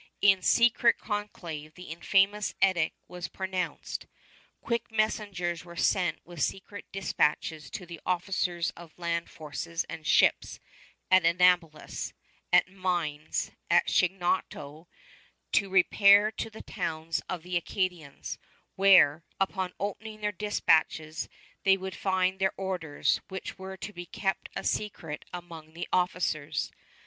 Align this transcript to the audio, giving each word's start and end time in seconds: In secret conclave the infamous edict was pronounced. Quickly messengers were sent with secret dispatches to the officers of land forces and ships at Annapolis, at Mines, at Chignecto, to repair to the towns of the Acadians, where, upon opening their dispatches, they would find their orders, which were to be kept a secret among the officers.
In 0.19 0.41
secret 0.41 0.97
conclave 0.97 1.75
the 1.75 1.83
infamous 1.91 2.55
edict 2.59 2.95
was 3.07 3.27
pronounced. 3.27 4.07
Quickly 4.59 4.97
messengers 4.97 5.63
were 5.63 5.75
sent 5.75 6.17
with 6.25 6.41
secret 6.41 6.85
dispatches 6.91 7.69
to 7.69 7.85
the 7.85 8.01
officers 8.03 8.71
of 8.71 8.97
land 8.97 9.29
forces 9.29 9.83
and 9.83 10.07
ships 10.07 10.59
at 11.11 11.23
Annapolis, 11.23 12.13
at 12.51 12.67
Mines, 12.67 13.51
at 13.69 13.85
Chignecto, 13.85 14.87
to 15.51 15.69
repair 15.69 16.31
to 16.31 16.49
the 16.49 16.63
towns 16.63 17.21
of 17.29 17.43
the 17.43 17.55
Acadians, 17.55 18.39
where, 18.75 19.23
upon 19.39 19.71
opening 19.79 20.21
their 20.21 20.31
dispatches, 20.31 21.29
they 21.63 21.77
would 21.77 21.95
find 21.95 22.39
their 22.39 22.53
orders, 22.57 23.21
which 23.27 23.59
were 23.59 23.77
to 23.77 23.93
be 23.93 24.07
kept 24.07 24.49
a 24.55 24.63
secret 24.63 25.25
among 25.31 25.73
the 25.73 25.87
officers. 25.93 26.71